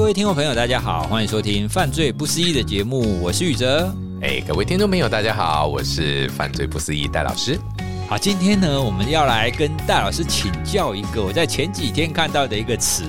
[0.00, 3.94] 各位听众朋友，大家好，欢迎收听《犯罪不思议》的节目，我是宇哲。
[4.22, 7.60] 哎，各位听众朋友，大家好，我是《犯罪不思议》戴老师。
[8.08, 13.04] 好，今天呢，我们要来跟戴老师请教一个我在前几天看到的一个词，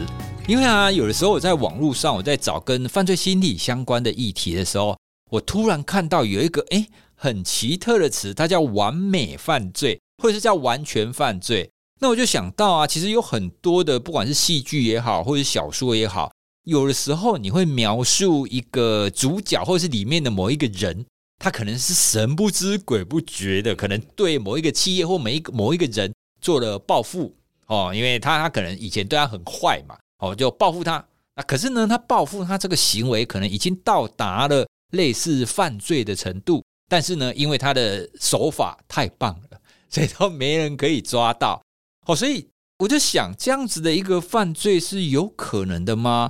[0.45, 4.97] 因为啊，有的时候我在网络上我在找跟犯罪心理相关的议题的时候，
[5.29, 6.85] 我突然看到有一个哎
[7.15, 11.71] 很奇特的词，它叫完美犯罪，或者是叫完全犯罪。
[12.01, 16.29] 那我就想到啊，其实有很多的，不管是戏剧也好，或者小说也好，
[16.63, 21.05] 有的时候你会描述一个主角，或者是里面的某一个人，
[21.39, 27.35] 他可能是神不知鬼不觉的，可能对某一个企业或每一个某一个人做了报复
[27.67, 31.03] 哦，因为他他可能以前对他很坏嘛，哦，就报复他。
[31.35, 39.57] 那可是呢，他报复他这个行为可能已经到达了类似犯罪的程度，但是呢，因为他的手法太棒了，
[39.89, 41.61] 所以都没人可以抓到。
[42.05, 42.47] 哦，所以
[42.79, 46.29] 我就想，这样子的一个犯罪是有可能的吗？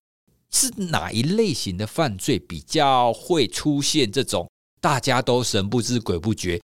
[0.52, 4.50] 是哪一类型的犯罪比较会出现这种
[4.80, 6.60] 大家都神不知鬼不觉，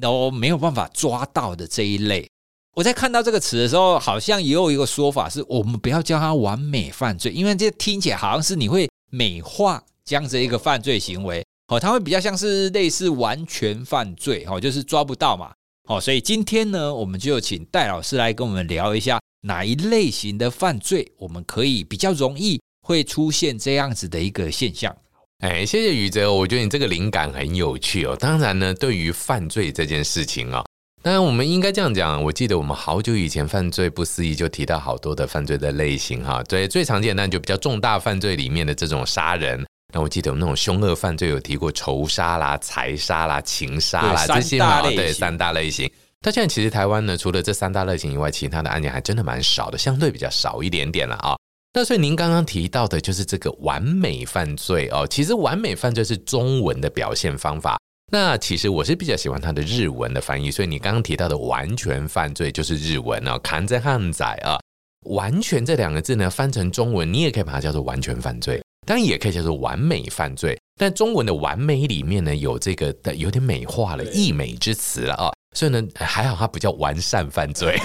[0.00, 2.28] 都没有办法抓到的这一类？
[2.74, 11.44] 我在看到这个词的时候，好像也有一个说法是，我们不要叫它完美犯罪，因为这听起来好像是你会美化这样子一个犯罪行为。
[11.68, 15.52] 哦，它会比较像是类似完全犯罪，哦，就是抓不到嘛。
[15.88, 24.96] 哦，所以今天呢，我们就请戴老师来跟我们聊一下哪一类型的犯罪，我们可以比较容易会出现这样子的一个现象。
[25.40, 28.16] 哎，谢谢宇哲，我觉得你这个灵感很有趣哦。
[28.18, 30.64] 当然呢，对于犯罪这件事情啊，
[31.02, 32.24] 当然我们应该这样讲。
[32.24, 39.62] 我记得我们好久以前犯罪不思议就提到好多的犯罪的类型哈，对，最常见的就比较重大犯罪里面的这种杀人。
[39.92, 45.90] 那我记得有那种凶恶犯罪有提过仇杀啦、财杀啦、情杀啦这些嘛，对，三大类型。
[46.22, 51.36] 但现在其实台湾呢，除了这三大类型以外，其他的案件还真的蛮少的，相对比较少一点点了啊。
[51.72, 57.78] 那所以您刚刚提到的就是这个完美犯罪哦，其实完美犯罪是中文的表现方法。
[58.10, 64.58] 那其实我是比较喜欢它的日文的翻译，所以你刚刚提到的完全犯罪就是日文哦，完全犯罪啊。
[65.04, 68.60] 完全这两个字呢，翻成中文你也可以把它叫做完全犯罪。
[68.86, 77.78] 当然也可以叫做完美犯罪，但中文的完美里面呢，有这个的有点美化了溢美之词了啊，所以呢还好它不叫完善犯罪，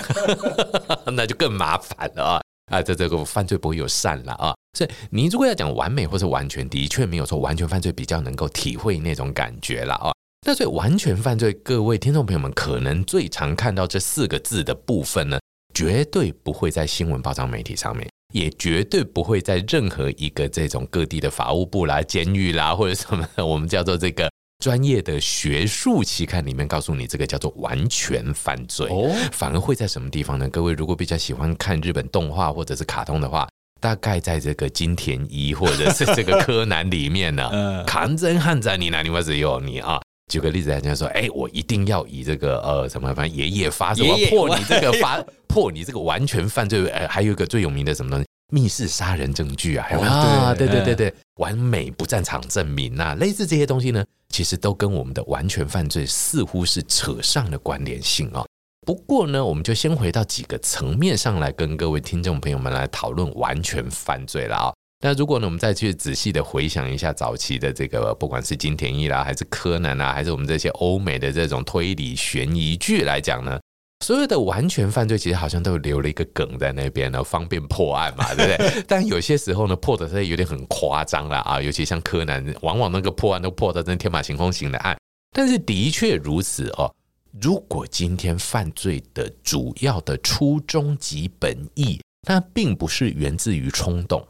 [1.14, 2.42] 那就更麻烦了啊
[2.72, 10.12] 啊，这这个犯罪不会有善了啊，所以你如果要讲完美或是完全，的确没有说完全犯罪比较能够体会那种感觉了啊。
[10.46, 15.40] 那所以完全犯罪，各位听众朋友们可能最常看到这四个字的部分呢，
[15.74, 18.08] 绝对不会在新闻报章媒体上面。
[18.34, 24.28] 也绝对不会在任何一个这种各地的法务部啦、监狱啦，或者什么我们叫做这个
[24.64, 28.88] 专业的学术期刊里面告诉你这个叫做完全犯罪。
[28.90, 30.48] 哦，反而会在什么地方呢？
[30.48, 33.46] 各位如果比较喜欢看日本动画或者是卡通的话，
[33.82, 37.50] 大概在这个金田一或者是这个柯南里面呢。
[37.52, 40.00] 嗯，完全犯罪你哪里么子有你啊？
[40.32, 48.26] 举个例子来讲说，哎，我一定要以这个呃什么反正爷爷发什么破你这个发破你这个完全犯罪，呃，还有一个最有名的什么东西？
[48.54, 58.46] 密室杀人证据啊，啊，对对对对，完美不在场证明啊，类似这些东西呢，其实都跟我们的完全犯罪似乎是扯上了关联性啊。
[58.86, 64.74] 不过呢，我们就先回到几个层面上来跟各位听众朋友们来讨论完全犯罪了啊。
[65.04, 73.60] 那如果呢，我们再去仔细的回想一下早期的这个，不管是金田一啦，还是柯南啊，还是我们这些欧美的这种推理悬疑剧来讲呢。
[74.04, 78.84] 所有的完全犯罪其实好像都留了一个梗在那边呢，方便破案嘛，对不对？
[78.86, 84.98] 但有些时候呢，破的是有点很夸张了啊，尤其像柯南，往往那个破案都破的真天马行空型的案。
[85.32, 86.94] 但是的确如此哦。
[87.42, 94.24] 如果今天犯罪的主要的初衷及本意，那并不是源自于冲动。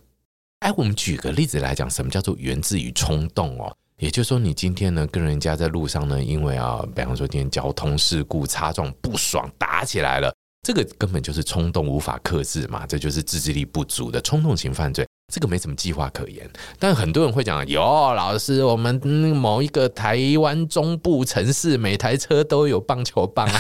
[0.60, 3.76] 哎，我们举个例子来讲，什么叫做源自于冲动哦？
[4.04, 10.30] 也就是说，你今天呢跟人家在路上呢，因为啊，比方说今天交通事故擦撞不爽打起来了，
[10.62, 16.50] 这个根本就是冲动无法克制嘛，这就是自制力不足的冲动型犯罪，这个没什么计划可言。
[16.78, 23.60] 但很多人会讲，哟，老师，我们某一个台湾中部城市每台车都有棒球棒啊，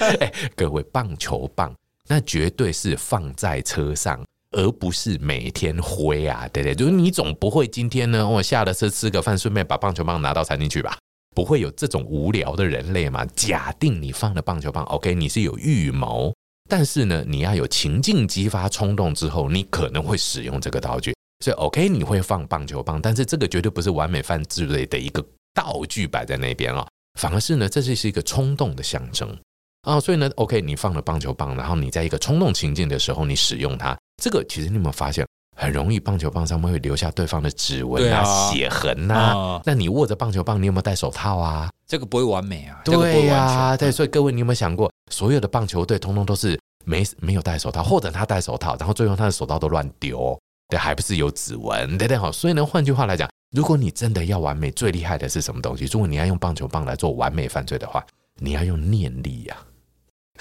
[0.20, 1.70] 哎，各位棒球棒
[2.08, 4.18] 那绝对是放在车上。
[4.52, 10.96] 而不是每天挥啊，对对，就是你总不会今天呢，我下了车吃个饭，顺便把棒球棒拿到餐厅去吧？
[11.34, 13.24] 不会有这种无聊的人类嘛？
[13.34, 16.34] 假定你放了棒球棒，OK，你是有预谋，
[16.68, 26.86] 但是呢，你要有情境激发冲动之后，你可能会使用这个道具，所以 OK，你会放棒球棒，但是这个绝对不是完美犯罪的一个道具摆在那边啊，
[27.18, 29.34] 反而是呢，这就是一个冲动的象征。
[29.82, 35.26] 啊，所以呢，OK，你放了棒球棒，然后你在一个冲动情境的时候，你使用它，这个其实你有没有发现，
[35.56, 39.62] 很容易棒球棒上面会留下对方的指纹啊、啊血痕呐、啊。
[39.64, 41.68] 那你握着棒球棒，你有没有戴手套啊？
[41.86, 42.80] 这个不会完美啊。
[42.84, 50.38] 对呀、啊，对，所以各位，你有没有想过，所有的棒球队通通都是没没有戴手套，或者他戴手套，然后最后他的手套都乱丢，
[50.68, 52.30] 对，还不是有指纹，对对好。
[52.30, 55.86] 所以呢，换句话来讲，如果你真的要完美，最厉害的是什么东西？
[55.86, 58.06] 如果你要用棒球棒来做完美犯罪的话，
[58.36, 59.71] 你要用念力呀、啊。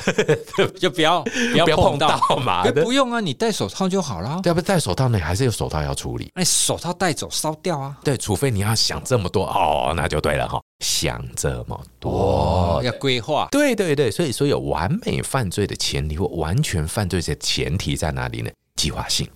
[0.77, 4.41] 就 不要不要碰到嘛，不用啊，你戴手套就好了。
[4.43, 6.31] 要不戴手套呢，还是有手套要处理。
[6.35, 7.97] 那手套带走烧掉啊？
[8.03, 10.61] 对，除非你要想这么多哦，那就对了哈。
[10.79, 13.47] 想这么多，哦、要规划。
[13.51, 18.49] 对对对，所以说有完美犯罪的前提或完全犯罪的前提在哪里呢？
[18.75, 19.29] 计划性。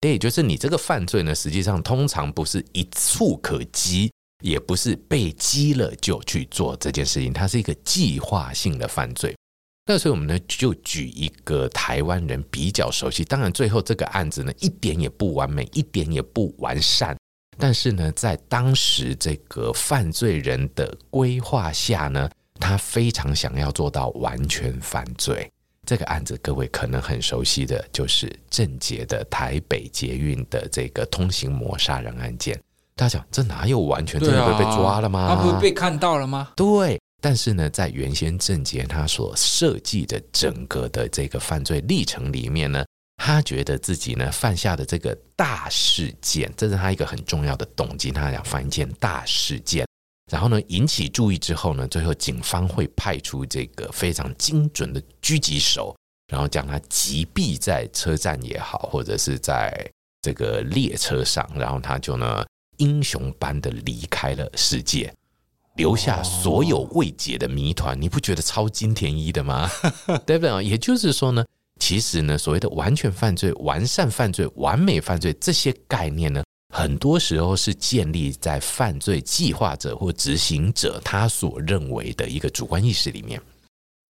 [0.00, 4.10] 对，就是你这个犯罪呢，实际上通常不是一触可及，
[4.42, 9.34] 也不是被击了就去做这件事情，它是一个计划性的犯罪。
[9.92, 17.16] 那所以我们呢，就举一个台湾人比较熟悉，当然最后这个案子呢，一点也不完美，一点也不完善，
[17.58, 25.50] 但是呢，在当时这个犯罪人的规划下呢，他非常想要做到完全犯罪。
[25.84, 32.56] 这个案子各位可能很熟悉的就是郑捷的台北捷运的这个通行魔杀人案件。
[32.94, 35.34] 大家讲这哪有完全真的会被抓了吗？
[35.34, 36.52] 他不是被看到了吗？
[36.54, 37.00] 对。
[37.20, 42.84] 但是呢，在原先郑捷他所设计的整个的这个犯罪历程里面呢，
[43.18, 49.86] 他觉得自己呢犯下的这个大事件，这是他一个很重要的动机，他想犯一件大事件，
[50.32, 55.94] 然后呢引起注意之后呢，最后警方会派出这个非常精准的狙击手，
[56.32, 59.86] 然后将他击毙在车站也好，或者是在
[60.22, 62.46] 这个列车上，然后他就呢
[62.78, 65.12] 英雄般的离开了世界。
[65.80, 69.66] 留下所有未解的谜团，你不觉得超金田一的吗？
[70.26, 70.62] 对不对？
[70.62, 71.42] 也就是说呢，
[71.80, 76.44] 其实呢，所谓的完全犯罪、完善犯罪、完美犯罪这些概念呢，
[76.74, 83.40] 很多时候是建立在犯罪计划者或执行者他所认为的一个主观意识里面。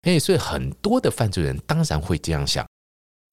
[0.06, 2.66] 哎，所以很多的犯罪人当然会这样想：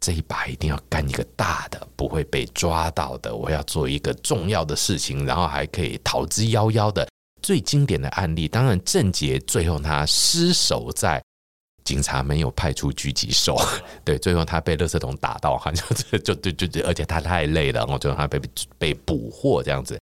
[0.02, 3.34] 这一把一定要干一个大的，不会被抓到的。
[3.34, 7.08] 我要做一个重要的事情，然后还可以逃之夭夭的。
[7.46, 11.22] 最经典的案例，当然郑捷最后他失手在
[11.84, 13.56] 警察没有派出狙击手，
[14.04, 18.42] 对，最后他被垃圾桶打到，好像就 就就就，而且他太累了，然后最后他被
[18.80, 19.96] 被捕获这样子。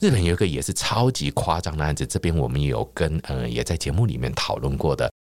[0.00, 5.12] 日本有一个也是超级夸张的案子，这边我们也有跟呃也在节目里面讨论过的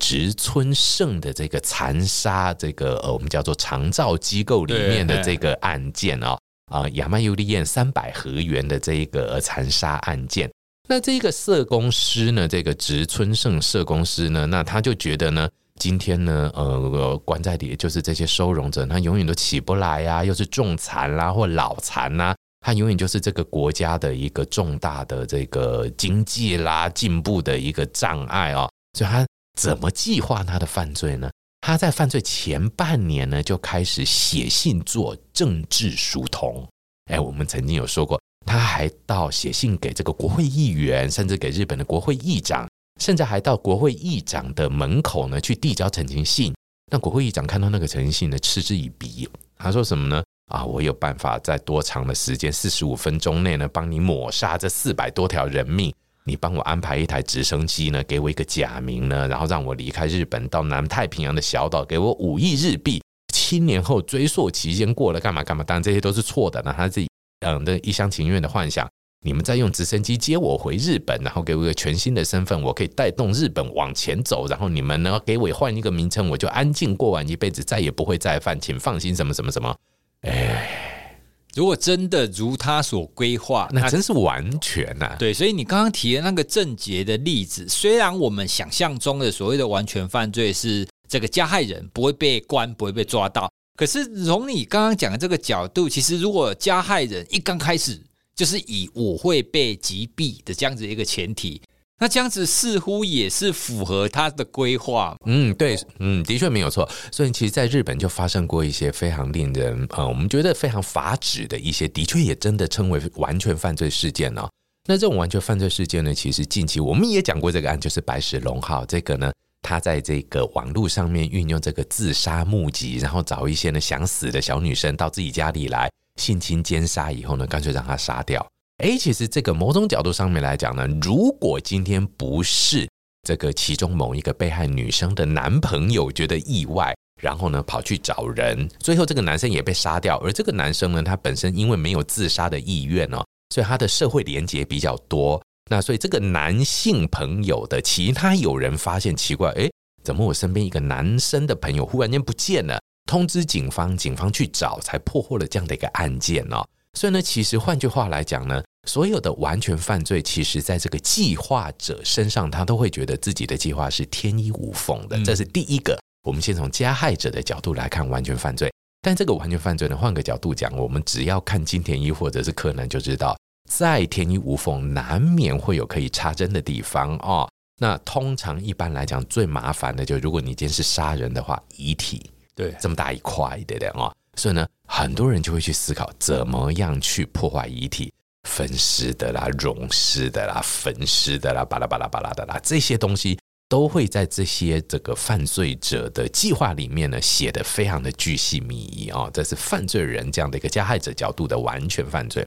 [0.00, 6.38] 植村胜的这个残杀这个呃我们叫做长照机构里面的这个案件啊
[6.70, 10.48] 啊亚麻尤利彦三百河原的这一个残杀案件。
[10.88, 15.48] 那这个社工师呢，这个植村胜社工师呢，那他就觉得呢，
[15.80, 28.70] 今天呢，呃，关在里就是这些收容者，他永远都起不来呀、啊，又是重残啦或脑残呐，他永远就是这个国家的一个重大的这个经济啦进步的一个障碍哦。
[28.96, 29.26] 所以他
[29.58, 31.28] 怎么计划他的犯罪呢？
[31.62, 36.64] 他在犯罪前半年呢，就开始写信做政治书童。
[37.10, 38.20] 哎，我们曾经有说过。
[38.46, 42.66] 他还到写信给这个国会议员，甚至给日本的国会议长，
[43.00, 46.54] 甚至还到国会议长的门口呢去递交澄清信。
[46.90, 49.28] 那国会议长看到那个澄清信呢，嗤之以鼻。
[49.58, 50.22] 他说什么呢？
[50.52, 55.92] 啊，我有办法在多长的时间，四十五分钟内呢，帮你抹杀这四百多条人命。
[56.24, 63.02] 你帮我安排一台直升机呢，给我一个假名呢，然后让我离开日本到南太平洋的小岛，给我五亿日币。
[63.34, 65.64] 七年后追溯期间过了，干嘛干嘛？
[65.64, 66.62] 当然这些都是错的。
[66.64, 67.08] 那他自己。
[67.40, 68.88] 嗯的一厢情愿的幻想，
[69.24, 74.46] 你们再用直升机接我回日本，然后给我一个全新的身份，我可以带动日本往前走。
[74.46, 78.58] 然后你们呢，给我换一个名称，我就安静过完一辈子，再也不会再犯。
[78.60, 79.76] 请放心，什么什么什么。
[80.22, 81.12] 哎，
[81.54, 85.16] 如果真的如他所规划，那真是完全呐、啊。
[85.18, 93.50] 对，所以你刚刚提的那个郑捷的例子，虽然我们想象中的所谓的完全犯罪是这个加害人不会被关，不会被抓到。
[93.76, 98.00] 可是从你刚刚讲的这个角度，其实如果加害人一刚开始
[98.34, 101.60] 就是以我会被击毙的这样子一个前提，
[101.98, 105.16] 那这样子似乎也是符合他的规划。
[105.26, 106.88] 嗯，对，嗯，的确没有错。
[107.10, 114.48] 所以其实在日本就发生过一些非常令人呃，我们觉得非常法指的一些，的确也真的称为完全犯罪事件哦。
[114.88, 119.32] 那这种完全犯罪事件呢，其实近期我们也讲过这个案，就是白石隆浩这个呢。
[119.62, 128.46] 他在这个网络上面运用这个自杀募集，然后找一些呢想死的小女生到自己家里来性侵奸杀，以后呢干脆让她杀掉。
[128.78, 132.88] 诶，其实这个某种角度上面来讲呢，如果今天不是
[133.26, 140.18] 这个其中某一个被害女生的男朋友觉得意外，然后呢跑去找人，最后这个男生也被杀掉。
[140.18, 145.42] 而这个男生呢，他本身因为没有自杀的意愿哦，所以他的社会连结比较多。
[145.70, 149.70] 那所以这个男性朋友的其他友人发现奇怪，诶，
[150.02, 152.80] 怎么我身边一个男生的朋友忽然间不见了？
[153.06, 156.66] 通知警方，警方去找，才破获了这样的一个案件哦。
[156.94, 165.20] 所以呢，其实换句话来讲呢，所有的完全犯罪，其实在这个计划者身上，他都会觉得自己的计划是天衣无缝的。
[165.22, 165.98] 这是第一个。
[166.24, 177.48] 我们先从加害者的角度来看完全犯罪，但这个完全犯罪呢，换个角度讲，我们只要看金田一或者是柯南就知道，再天衣无缝，难免会有可以插针的地方哦。
[177.78, 182.30] 那通常一般来讲，最麻烦的就如果你今天是杀人的话，遗体。
[182.54, 184.10] 对，这么大一块，对不对啊？
[184.34, 188.10] 所以呢，很多人就会去思考，怎么样去破坏遗体，
[188.48, 199.28] 分尸的啦、溶尸的啦、焚尸的啦、巴拉巴拉巴拉的啦，这些东西都会在这些这个犯罪者的计划里面呢，写得非常的巨细靡遗啊。
[199.34, 202.46] 这是犯罪人这样的一个加害者角度的完全犯罪。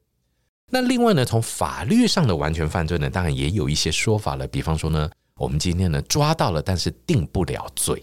[0.69, 4.47] 那另外呢，从法律上的完全犯罪呢，当然也有一些说法了。
[4.47, 8.01] 比方说呢，我们今天呢抓到了，但是定不了罪。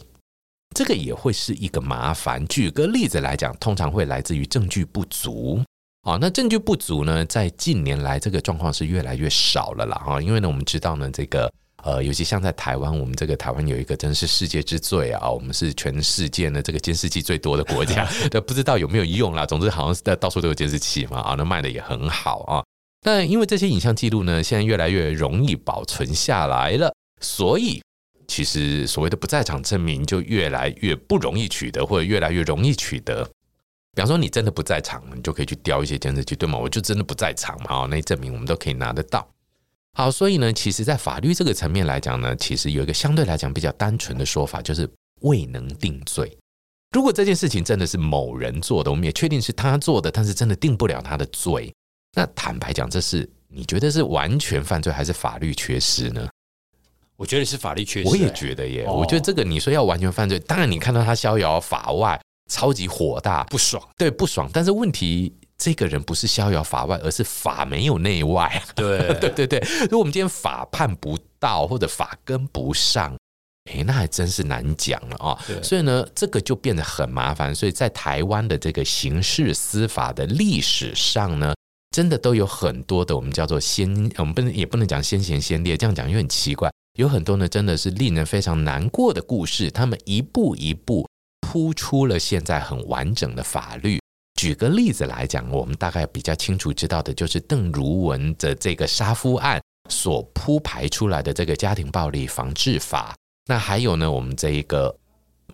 [0.74, 2.44] 这个也会是一个麻烦。
[2.48, 5.62] 举个例子来讲，通常会来自于证据不足。
[6.02, 9.96] 啊，那证据不足呢，在近年来这个状况是越来越少了啦。
[10.04, 11.52] 哈，因为呢，我们知道呢，这个
[11.86, 18.08] 呃，尤其像在台湾，我们这个台湾有一个真是世界之最啊，我们是全世界呢这个监视器最多的国家。
[18.28, 19.46] 但不知道有没有用啦。
[19.46, 21.20] 总之，好像是在到处都有监视器嘛。
[21.20, 22.64] 啊，那卖的也很好啊。
[23.04, 27.80] 那因为这些影像记录呢，现在越来越容易保存下来了，所以。
[28.28, 33.24] 其实所谓的不在场证明就越来越不容易取得，或者越来越容易取得。
[33.94, 36.58] 比方说，你真的不在场，你就可以去调一些监视器，对吗？
[36.58, 39.24] 我就真的不在场嘛，那证明我们都可以拿得到。
[39.98, 44.86] 好，所以呢，其实，在法律这个层面来讲呢，其实有一个相对来讲比较单纯的说法，就是
[45.22, 46.36] 未能定罪。
[46.90, 51.72] 如果这件事情真的是某人做的，我们也确定是他做的，但是真的定不了他的罪，
[52.14, 56.28] 那坦白讲，这是你觉得是完全犯罪，还是法律缺失呢？
[57.16, 58.84] 我觉得是法律缺失，我也觉得耶。
[58.86, 64.50] 我觉得这个你说要完全犯罪，当然你看到他逍遥法外，超级火大，不爽，对，不爽。
[64.52, 68.62] 但是问题，这个人不是逍遥法外，而是法没有内外。
[68.74, 69.58] 对， 对，对，对。
[69.82, 73.16] 如果我们今天法判不到，或者法跟不上，
[73.70, 75.38] 哎，那还真是难讲了啊。
[75.62, 77.54] 所以呢，这个就变得很麻烦。
[77.54, 81.54] 所以在台湾的这个刑事司法的历史上呢，
[81.90, 86.70] 真的都有很多的我们叫做先，我们不能也不能讲先贤先烈，这样讲又很奇怪。
[86.98, 89.70] 有很多呢，真的是令人非常难过的故事。
[89.70, 91.08] 他们一步一步
[91.40, 93.98] 铺出了现在很完整的法律。
[94.36, 103.14] 举个例子来讲，我们大概比较清楚知道的就是邓如文的这个杀夫案所铺排出来的这个家庭暴力防治法。
[103.48, 104.94] 那还有呢，我们这一个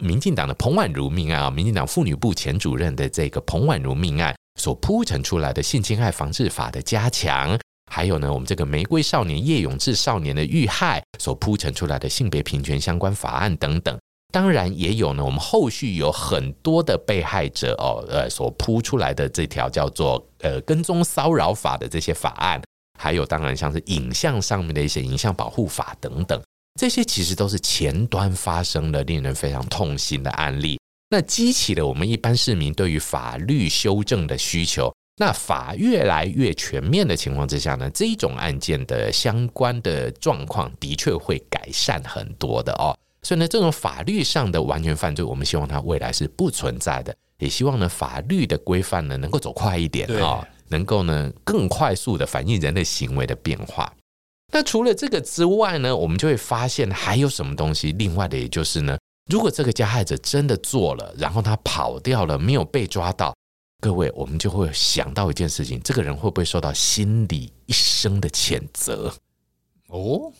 [0.01, 7.57] 民进党的彭婉如命案啊，民进党妇女部前主任的这个彭婉如命案所铺陈出来的性侵害防治法的加强。
[7.91, 13.97] 还有呢，我们这个玫瑰少年叶永志少年的遇害所铺陈出来的性别平权相关法案等等，
[14.33, 22.61] 当然也有呢，我们后续有很多的被害者哦，呃，所铺出来的这条叫做呃跟踪骚扰法的这些法案，
[22.99, 26.43] 还有当然像是影像上面的一些影像保护法等等，
[26.81, 34.91] 这些其实都是前端发生的令人非常痛心的案例，那激起了我们一般市民对于法律修正的需求。
[35.21, 42.97] 那法越来越全面的情况之下呢，这一种案件的相关的状况的确会改善很多的哦。
[43.23, 53.93] 所以呢，这种法律上的完全犯罪，我们希望它未来是不存在的，也希望呢法律的规范呢能够走快一点啊，能够呢更快速的反映人类行为的变化。
[54.53, 57.93] 那除了这个之外呢，我们就会发现还有什么东西？
[57.93, 58.99] 另外的，也就是呢，
[59.31, 63.35] 如果这个加害者真的做了，然后他跑掉了，没有被抓到。
[63.81, 69.15] 各位，我们就会想到一件事情：这个人会不会受到心理一生的谴责？
[69.89, 70.33] 哦，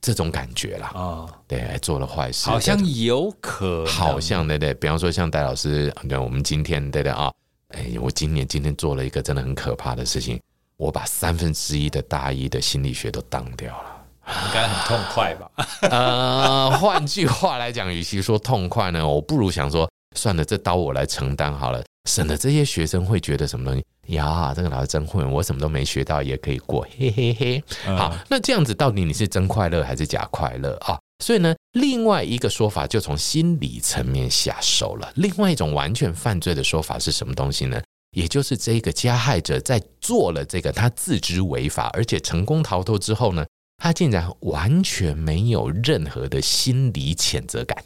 [0.00, 4.72] 这种感觉啦，啊、哦，对，做了坏事，好像有可能，好像对对。
[4.74, 7.30] 比方说，像戴老师，对，我们今天对的啊，
[7.68, 10.40] 哎，我今年今天做了一个真的很可怕的事情，
[10.76, 15.50] 我把三分之一的大一的心理学都当掉了，应该很痛快吧？
[15.90, 21.82] 呃，换句话来讲，与其说痛快呢，我不如想说，算了，这刀我来承担好了。
[22.08, 24.52] 省得这些学生会觉得什么东西呀？
[24.54, 27.64] 这个老师真混，我什么都没学到也可以过，嘿嘿嘿。
[27.84, 30.98] 好，那这样子到底你是真快乐还是假快乐啊？
[31.22, 35.12] 所以呢，另外一个说法就从心理层面下手了。
[35.16, 37.80] 另外一种完全犯罪的说法是什么东西呢？
[38.16, 47.84] 也就是这个加害者在做了这个他自知违法，而且成功逃脱之后呢，他竟然完全没有任何的心理谴责感。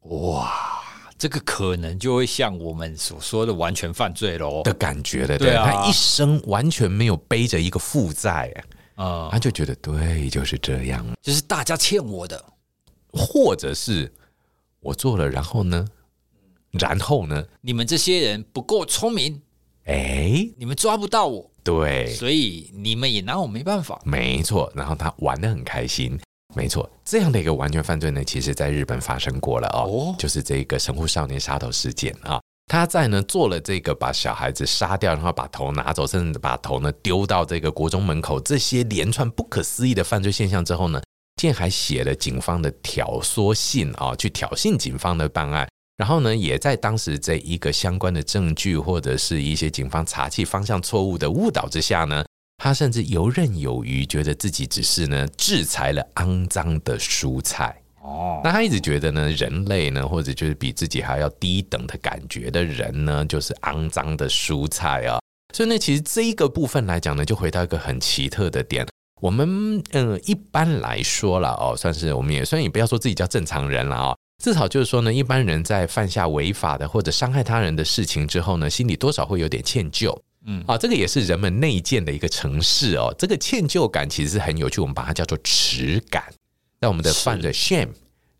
[0.00, 0.81] 哇！
[1.22, 5.54] 这个可能就会像我们所说的完全犯罪喽的感觉的，对？
[5.54, 8.52] 啊，他一生完全没有背着一个负债
[8.96, 12.44] 啊，他就觉得对，就是这样，就是大家欠我的，
[13.12, 14.12] 或者是
[14.80, 15.86] 我做了，然后呢？
[16.72, 17.46] 然后呢？
[17.60, 19.40] 你们这些人不够聪明，
[19.84, 24.02] 哎，你们抓不到我，对，所以你们也拿我没办法。
[24.04, 26.18] 没错，然后他玩的很开心。
[26.54, 32.40] 没错，这样的一个完全犯罪呢，其实在日本发生过了哦，哦就是这个神户少年杀头事件啊。
[32.66, 41.02] 他在呢做了这个把小孩子杀掉，然后把头拿走，甚至把头呢丢到这个国中门口，这些连串不可思议的犯罪现象之后呢，
[41.36, 45.68] 竟然还写了警方的挑唆信啊，去挑衅警方的办案。
[45.98, 52.24] 然后呢，也在当时这一个相关的证据或者是一些警方查缉方向错误的误导之下呢，
[52.62, 58.40] 他甚至游刃有余，觉得自己只是呢制裁了肮脏的蔬菜哦。
[58.44, 65.18] 那他一直觉得呢，人类呢，或者就是比自己还要低等的感觉的人呢，就是肮脏的蔬菜啊。
[65.52, 68.86] 所以呢，其实这一个部分来讲呢，就回到一个很奇特的点。
[69.20, 74.14] 我们嗯，一般来说了哦，算是我们也算也不要说自己叫正常人了啊。
[74.40, 80.16] 至少就是说呢，一般人在犯下违法的或者伤害他人的事情之后呢，心里多少会有点歉疚，
[80.46, 83.14] 嗯，啊，这个也是人们内建的一个程式哦。
[83.18, 86.24] 这个歉疚感其实是很有趣，我们把它叫做耻感，
[86.80, 87.90] 在我们的犯罪 shame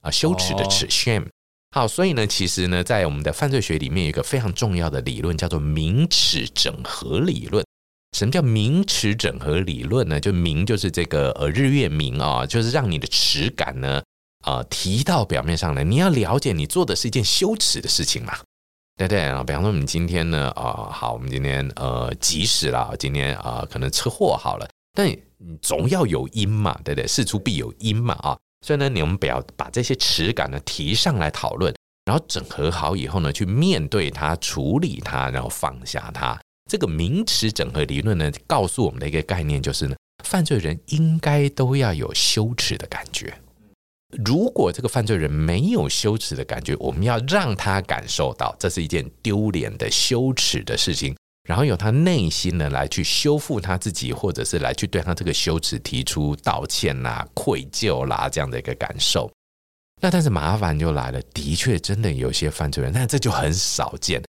[0.01, 1.27] 啊，羞耻的耻 shame。
[1.71, 7.65] 好，所以呢，其实呢，在我们的犯罪学里面有一个非常重要的理论，叫做名耻整合理论。
[8.17, 10.21] 什么叫名耻整合理论呢？
[10.21, 14.03] 就名就是这个呃日月明啊，就是让你的耻感呢。
[14.45, 18.37] 啊、呃，提到表面上来，你要了解你做的是一件羞耻的事情嘛，
[18.97, 19.43] 对对啊？
[19.43, 25.19] 比方说，我们今天呢，啊、好，我们今天呃，即使了，今天啊、可能车祸好了，但你
[25.61, 27.07] 总要有因嘛，对不对？
[27.07, 36.39] 事出必有因嘛，啊，所以呢，你们不要把这些耻感呢提上来讨论，然后整合好以后呢，去面对它、处理它，然后放下它。
[36.71, 43.35] 这个名词整合理论呢，告诉我们的一个概念就是呢，犯罪人应该都要有羞耻的感觉。
[44.25, 51.17] 如果这个犯罪人没有羞耻的感觉，我们要让他感受到这是一件丢脸的、羞耻的事情，
[51.49, 59.31] 然后由他内心呢来去修复他自己，或者是来去对他这个羞耻提出道歉啦、愧疚啦这样的一个感受。
[60.01, 64.23] 那但是麻烦就来了，的确真的有些犯罪人，但这就很少见。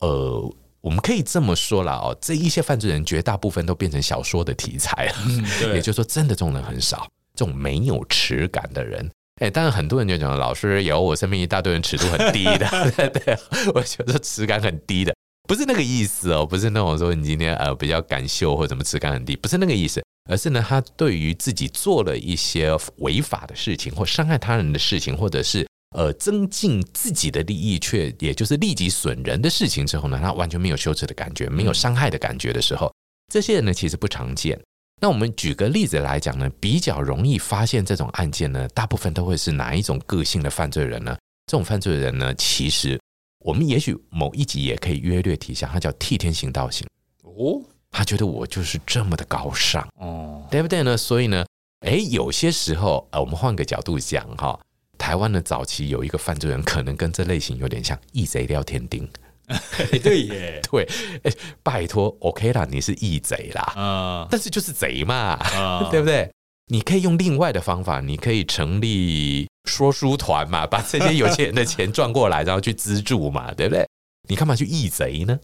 [0.00, 7.08] 呃，我们可以这么说了哦，这一些犯罪人绝大部分都变成小说的题材了，嗯，也就是说，真的这种人很少。
[7.36, 13.38] 这种没有耻感的人，哎，当然很多人就讲，老师有我身边一大堆人尺度很低的， 对对，
[13.74, 15.14] 我觉得耻感很低的，
[15.46, 32.90] 不是那个意思哦，不是那种说你今天呃比较敢秀或者什么耻感很低，不是那个意思，而是呢，他对于自己做了一些违法的事情或伤害他人的事情，或者是呃增进自己的利益却也就是利己损人的事情之后呢，他完全没有羞耻的感觉，没有伤害的感觉的时候，
[33.30, 34.58] 这些人呢其实不常见。
[35.00, 41.16] 那我们举个例子来讲呢，比较容易发现这种案件呢，大部分都会是哪一种个性的犯罪人呢？
[41.46, 42.98] 这种犯罪人呢，其实
[43.40, 46.88] 我们也许某一集也可以约略提一下，他叫替天行道型
[47.22, 50.96] 哦，他觉得我就是这么的高尚哦，对不对呢？
[50.96, 51.44] 所以呢，
[51.86, 54.58] 哎，有些时候呃，我们换个角度讲哈，
[54.96, 59.06] 台湾的早期有一个犯罪人，可能跟这类型有点像，义贼廖天丁。
[60.02, 60.88] 对耶， 对，
[61.22, 61.32] 哎，
[61.62, 66.30] 拜托，OK 啦，你是义贼啦，嗯，但是就是贼嘛，嗯、 对不对？
[66.68, 73.86] 你可以用另外的方法，你可以成立说书团嘛，把这些有钱人的钱赚过来，然后去资助嘛，对不对？
[74.28, 75.38] 你干嘛去义贼呢？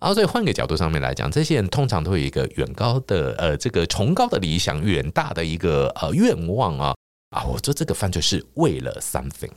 [0.00, 6.94] 然后所以换个角度上面来讲，这些人通常都有一个远高的呃，这个崇高的理想，远大的一个呃愿望啊
[7.30, 7.44] 啊！
[7.44, 9.52] 我做这个犯罪是为了 something。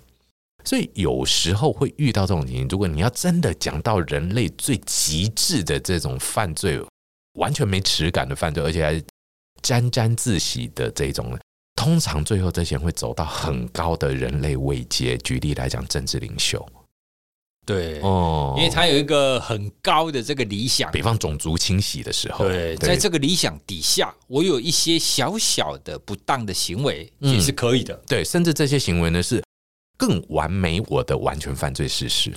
[0.67, 6.77] 所以有时候会遇到这种情形，如果你要真的讲到人类最极致的这种犯罪，
[7.36, 9.01] 完全没耻感的犯罪，而且还
[9.62, 11.39] 沾沾自喜的这种，
[11.73, 15.17] 通常最后这些人会走到很高的人类位阶。
[15.19, 16.67] 举例来讲，政治领袖，
[17.65, 29.41] 对哦，因为他有一个很高的这个理想，比方种族清洗的时候，对，在这个理想底下，我有一些小小的不当的行为也是可以的，对，甚至这些行为呢是。
[29.97, 32.31] 更完美我的完全犯罪事实，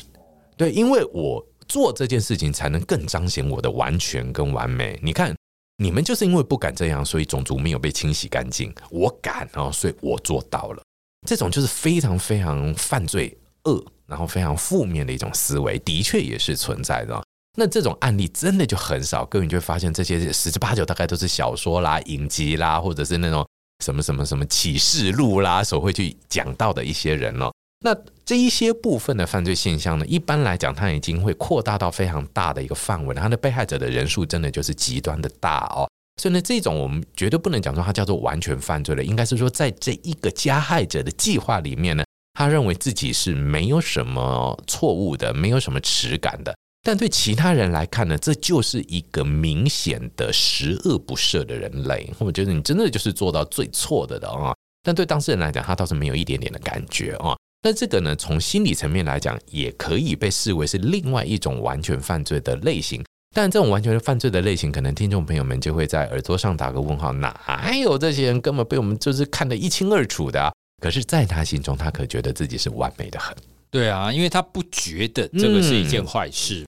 [0.57, 4.99] 对，因为我做这件事情才能更彰显我的完全跟完美。
[5.03, 5.37] 你看，
[5.77, 8.75] 你们就是因为不敢这样，所以种族没有被清洗干净。
[8.91, 10.83] 我敢哦，所以我做到了。
[11.27, 17.23] 这种就是非常非常犯罪恶，然后非常负面的一种思维，的确也是存在的。
[17.59, 23.47] 那这种案例真的就很少，各位就会发现这些十之八九大概都是小说啦、影集啦，或者是那种。
[23.81, 27.51] 什么什么什么启示录啦，所会去讲到的一些人哦，
[27.85, 35.89] 那这一些部分的犯罪现象呢，一般来讲，它已经会扩大到非常大的一个范围，它的被害者的人数真的就是极端的大哦。
[36.21, 46.55] 所以呢，这种我们绝对不能讲说它叫做完全犯罪了，应该是说在这一个加害者的计划里面呢，他认为自己是没有什么错误的，没有什么耻感的。
[46.83, 52.11] 但对其他人来看呢，这就是一个明显的十恶不赦的人类。
[52.19, 54.55] 我觉得你真的就是做到最错的的啊！
[54.83, 57.37] 但对当事人来讲，他倒是没有一点点的感觉啊。
[57.63, 63.05] 那这个呢，从心理层面来讲，也可以被视为是另外一种完全犯罪的类型。
[63.35, 70.51] 但这种完全犯罪的类型，可能听众朋友们就会在耳朵上打个问号：哪有这些人根本被我们就是看得一清二楚的啊？
[70.83, 73.37] 可是，在他心中，他可觉得自己是完美的很。
[73.71, 76.65] 对啊，因为他不觉得这个是一件坏事。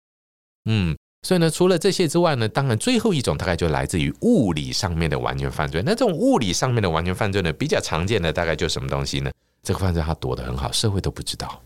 [0.64, 5.82] 嗯，所以呢，除了这些之外呢，当然最后一种大概就来自于物理上面的完全犯罪。
[5.84, 9.30] 那这种物理上面的完全犯罪呢，比较常见的大概就什么东西呢？
[9.62, 11.62] 这个犯罪他躲得很好，社会都不知道，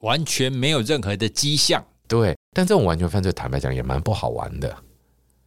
[0.00, 1.84] 完全没有任何的迹象。
[2.06, 4.76] 对，但这种完全犯罪，坦白讲也蛮不好玩的，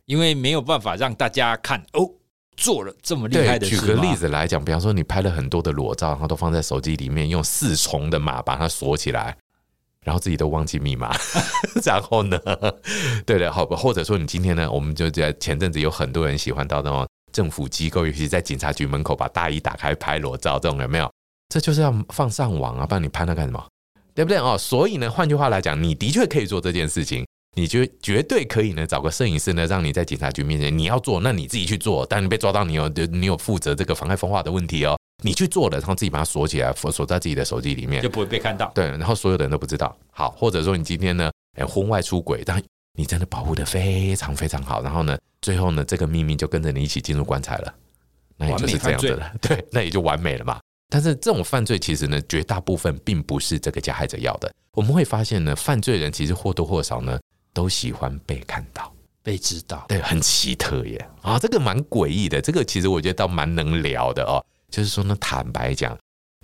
[0.06, 2.10] 因为没有办法让大家看哦，
[2.56, 3.78] 做了这么厉害的事。
[3.78, 9.38] 举个例子来讲，比方说你拍了很多的裸照，然后都放在手机里面，用四重的码把它锁起来，
[10.04, 11.16] 然后自己都忘记密码，
[11.84, 12.40] 然后呢，
[13.26, 21.10] 对的，好，或者说你今天呢，我们就在前阵子有很多人喜欢到那种政府机构，尤其在警察局门口把大衣打开拍裸照，这种有没有？
[21.50, 23.64] 这就是要放上网啊，不然你拍那干什么？
[24.16, 24.58] 对不对哦？
[24.58, 32.06] 所以呢，换句话来讲，你的确可以做这件事情，你就绝对可以呢，找个摄影师呢，让你在警察局面前，你要做，那你自己去做。
[32.08, 38.70] 但你被抓到，你有你有负责这个妨害风化的问题哦，你去做了，然后自己把它锁起来，锁锁在自己的手机里面，就不会被看到。
[38.76, 39.96] 对，然后所有的人都不知道。
[40.12, 42.62] 好，或者说你今天呢，哎，婚外出轨，但
[42.96, 47.74] 你真的保护的非常非常好，然后呢，最后呢，这个秘密就跟着你一起进入棺材了，
[48.38, 49.32] 那也就是这样子了。
[49.42, 50.60] 对，那也就完美了嘛。
[50.90, 54.54] 但是这种犯罪其实呢，绝大部分并不是这个加害者要的。
[54.74, 57.20] 我们会发现呢，犯罪人其实或多或少呢，
[57.54, 59.86] 都喜欢被看到、被知道。
[59.88, 62.42] 对，很奇特耶啊，这个蛮诡异的。
[62.42, 64.44] 这个其实我觉得倒蛮能聊的哦。
[64.74, 65.96] 就是说呢，坦白讲，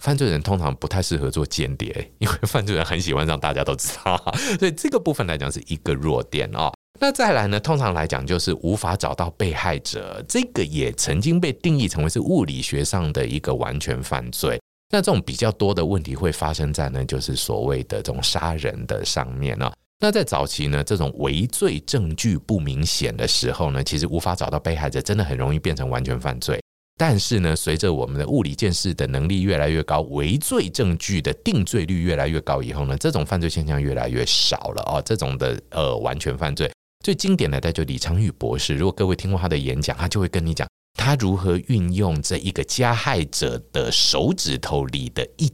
[0.04, 4.16] 犯罪人通常不太适合做间谍，因为犯罪人很喜欢让大家都知道，
[4.60, 6.72] 所以这个部分来讲是一个弱点哦。
[7.00, 7.60] 那再来呢？
[7.60, 14.62] 通常来讲，就是无法找到被害者，这个也曾经被定义成为是物理学上的一个完全犯罪。
[14.92, 19.74] 那这种比较多的问题会发生在呢，就是所谓的这种杀人的上面啊。
[20.00, 26.62] 那在早期呢，这种伪罪证据不明显的时候呢，其实无法找到被害者，真的很容易变成完全犯罪。
[27.00, 35.02] 但是呢，随着我们的物理鉴识的能力越来越高，伪罪证据的定罪率越来越高以后呢，这种犯罪现象越来越少了哦。
[35.06, 36.70] 这种的呃完全犯罪。
[37.02, 38.76] 最经典的，就李昌钰博士。
[38.76, 45.50] 如果各位听过他的演讲，他就会跟你讲他如何运用这一个加害者的手指头里的一，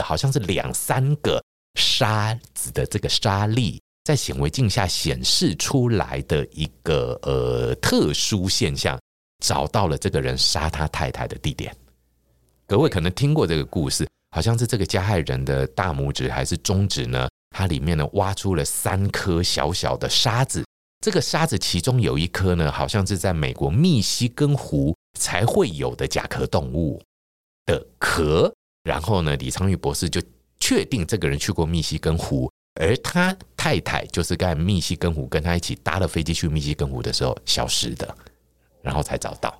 [0.00, 1.42] 好像是两三个
[1.74, 8.96] 沙子的这个沙粒，在显微镜下显示出来的一个呃特殊现象，
[9.42, 11.74] 找到了这个人杀他太太的地点。
[12.66, 17.28] 各位可能听过这个故事，好像是这个加害人的大拇指还是中指呢？
[17.50, 20.64] 它里面呢，挖出了三颗小小的沙子，
[21.04, 27.02] 这个沙子其中有一颗呢，好像是在美国密西根湖才会有的甲壳动物
[27.66, 28.50] 的壳。
[28.84, 30.22] 然后呢，李昌钰博士就
[30.58, 32.50] 确定这个人去过密西根湖，
[32.80, 38.16] 而他太太就是在密西根湖跟他一起搭了飞机去密西根湖的时候消失的，
[38.82, 39.54] 然后才找到。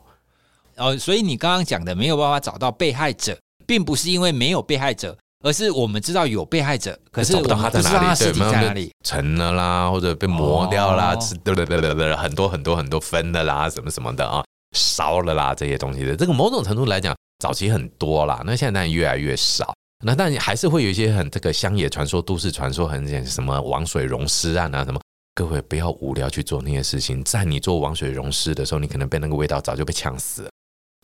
[0.77, 5.17] 哦，所以你刚刚讲的没有办法找到被害者，并不是因为没有被害者。
[5.45, 14.45] 而是我们知道有被害者，可是我们不知道他尸体在哪里，沉了啦，或者被磨掉啦，吃对对对对对，很多很多很多分的啦，什么什么的啊，
[14.77, 19.75] 烧了啦这些东西的，这个某种程度来讲，早期很多啦，那现在越来越少。
[20.05, 25.01] 那但还是会有一些很这个乡野传说、都市传说，很什么王水溶尸案啊什么。
[25.35, 30.51] 各位不要无聊去做那些事情，在你做王水溶尸的时候，你可能被那个味道早就被呛死了。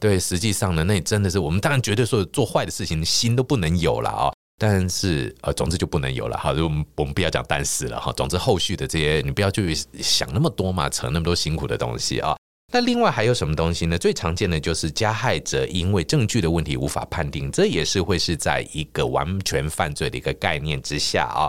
[0.00, 4.32] 对，实际上呢，那真的是我们当然绝对说做坏的事情，心都不能有了啊。
[4.60, 6.50] 但是呃，总之就不能有了哈。
[6.50, 8.12] 我们我们不要讲但是了哈。
[8.12, 12.36] 总之后续的这些，你不要去想那么多嘛，扯那么多辛苦的东西啊。
[12.70, 13.96] 那另外还有什么东西呢？
[13.96, 21.48] 最常见的就是加害者因为证据的问题无法判定，这也是会是在一个完全犯罪的一个概念之下啊。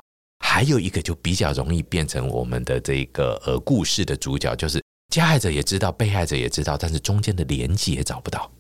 [0.50, 4.82] 还有一个就比较容易变成我们的这个呃故事的主角，就是。
[5.12, 8.52] 加害者也知道，被害者也知道，但是中间的连接也找不到。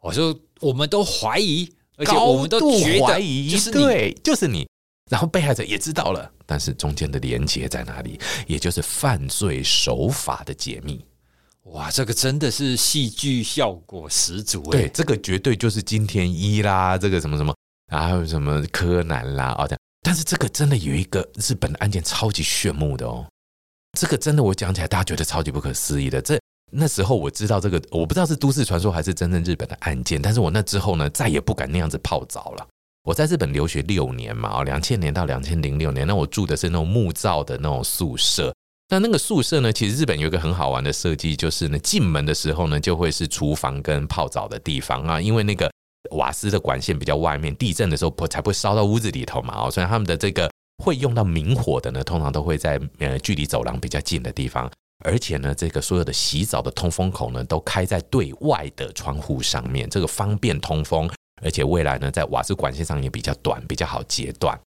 [0.00, 4.66] 我说，我们都怀疑，而且我们都怀疑，就是对，就是你。
[5.08, 8.18] 然后被害者也知道了，但是中间的连接在哪里？
[8.48, 11.04] 也就是犯罪手法的解密。
[11.66, 14.60] 哇，这个真的是戏剧效果十足。
[14.72, 17.54] 对，这个绝对就是金田一啦，这个什么什么
[17.88, 19.78] 然后还有什么柯南啦哦这样。
[20.02, 23.26] 但是这个真的有一个日本的案件超级炫目的哦，
[23.98, 26.20] 这个真的我讲起来大家觉得超级不可思议的。
[26.22, 26.40] 这
[26.72, 30.20] 那时候我知道这个，我不知道是都市传说还是真正日本的案件。
[30.20, 32.66] 但是我那之后呢，再也不敢那样子泡澡了。
[33.02, 38.54] 我在日本留学六年嘛，哦，两千年到两千零六年，那我住的是那种木造的那种宿舍。
[38.88, 45.69] 那那个宿舍呢，其实日本有一个很好玩的设计，就是呢，进门的时候呢，就会是厨房跟泡澡的地方啊，因为那个。
[46.12, 49.54] 瓦斯的管线比较外面，地震的时候不才不会烧到屋子里头嘛。
[49.66, 50.50] 哦，所以他们的这个
[50.82, 54.70] 会用到明火的呢，通常都会在呃距离走廊比较近的地方。
[55.04, 61.10] 而且呢，这个所有的洗澡的通风口呢，都开在对外的窗户上面，这个方便通风。
[61.42, 64.58] 而且未来呢，在瓦斯管线上也比较短，比较好截断。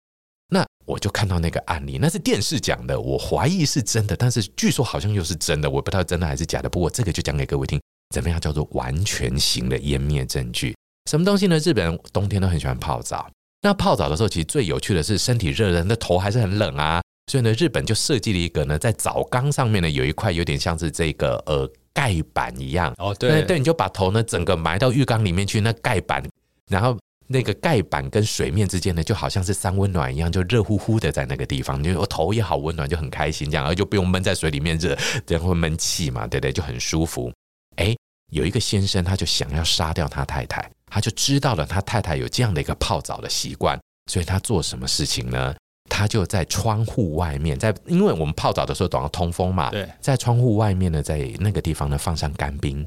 [0.49, 6.69] 那我就看到那个案例，那是电视讲的，我怀疑是真的，但是据说好像又是真的，我不知道真的还是假的。
[6.69, 7.79] 不过这个就讲给各位听，
[8.15, 10.75] 怎么样叫做完全型的湮灭证据？
[11.11, 11.59] 什么东西呢？
[11.59, 13.29] 日本人冬天都很喜欢泡澡。
[13.61, 17.01] 那泡澡的时候，其实最有趣的是身体热的，那头还是很冷啊。
[17.31, 22.93] 所以呢，日本就设计了一个呢，在澡缸上面呢，有一块有点像是这个呃盖板一样。
[22.99, 26.23] 哦，对对，你就把头呢整个埋到浴缸里面去，那盖板，
[26.69, 36.53] 然后那个盖板跟水面之间呢，就好像是三温暖一样，就热乎乎的在那个地方，就我头也好温暖，就很开心这样，而就不用闷在水里面热，这样会闷气嘛，对不对？
[36.53, 37.33] 就很舒服。
[37.77, 37.97] 哎，
[38.33, 40.69] 有一个先生，他就想要杀掉他太太。
[40.87, 43.79] 他就知道了，他太太有这样的一个泡澡的习惯，
[44.11, 45.55] 所以他做什么事情呢？
[45.89, 52.87] 他就在窗户外面，在因为我们泡澡的时候总要通风嘛，对，在窗户外面呢，在那个地方呢放上干冰。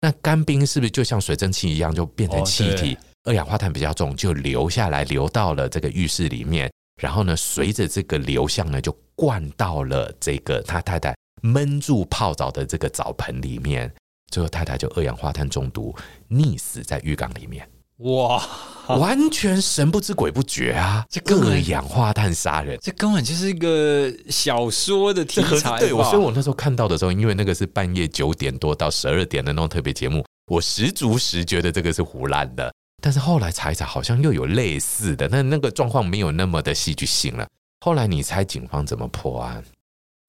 [0.00, 2.94] 那干冰是不是就像水蒸气一样，就变成气体？
[2.94, 6.70] 哦、二氧化碳比较重，就流下来，流到了这个浴室里面，
[7.00, 13.92] 然后呢，随着这个流向呢，就灌到了这个他太太闷住泡澡的这个澡盆里面。
[14.30, 15.94] 最后太太就二氧化碳中毒
[16.30, 18.42] 溺死在浴缸里面，哇，
[18.88, 21.04] 完全神不知鬼不觉啊！
[21.08, 25.78] 这二氧化碳杀人，这根本就是一个小说的题材。
[25.78, 32.72] 对，所以我那时候看到的时候，因为那个是半夜九点多到十二点的那种特别节目，我十足十觉得这个是胡乱的。
[33.02, 37.46] 但是后来查一查，好像又有类似的，但那个状况没有那么的戏剧性了。
[37.80, 39.62] 后来你猜警方怎么破案？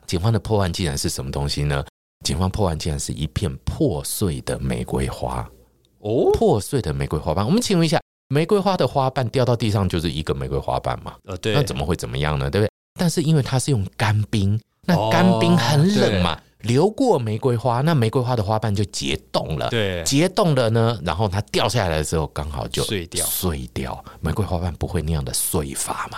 [0.06, 1.84] 警方的破案竟然是什么东西呢？
[2.26, 5.48] 警方破案竟然是一片破碎的玫瑰花
[6.00, 7.46] 哦，破碎的玫瑰花瓣。
[7.46, 8.00] 我们请问一下，
[8.30, 11.16] 玫瑰花的花瓣掉到地上就是一个玫瑰花瓣嘛？
[11.26, 12.50] 呃，对，那怎么会怎么样呢？
[12.50, 12.72] 对不对？
[13.00, 19.70] 但是因为它是用干冰，那干冰很冷嘛，流过玫瑰花，那玫瑰花的花瓣就结冻了。
[19.70, 24.04] 对，结冻了呢，然后它掉下来的时候刚好就碎掉，碎掉。
[24.20, 26.18] 玫瑰花瓣不会那样的碎法嘛？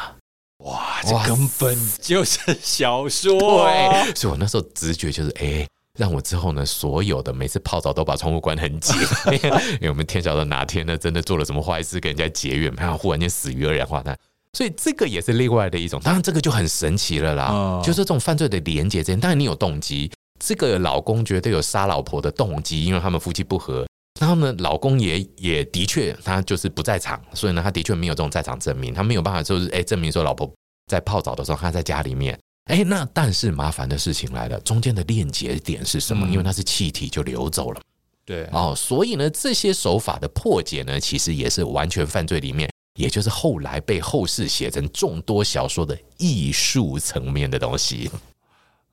[0.66, 3.38] 哇，这根本就是小说。
[3.38, 5.68] 对，所以我那时候直觉就是，哎。
[6.00, 8.96] 让我之后呢，所有的每次泡澡都把窗户关很紧，
[9.82, 14.18] 因为我们天晓得哪天呢，真的做了什么坏事跟人家结怨，然后忽然间死于二氧化碳，
[14.54, 16.00] 所以这个也是另外的一种。
[16.02, 20.10] 当然这个就很神奇了啦，哦、就是这种犯罪的连结之间，当然你有动机，
[20.40, 23.86] 这个老公绝对有杀老婆的动机，因为他们夫妻不和，
[24.22, 30.50] 然后呢，老公也也的确他就是不在场，所以呢，他的确没有这种在场证明，他没有办法就是哎证明说老婆
[30.88, 32.40] 在泡澡的时候他在家里面。
[32.70, 36.28] 哎，那但是麻烦的事情来了，中间的链接点是什么？
[36.28, 37.82] 嗯、因为那是气体就流走了，
[38.24, 48.10] 对哦，所以呢，这些手法的破解呢，其实也是完全犯罪里面，也就是后来被后世写成众多小说的艺术层面的东西。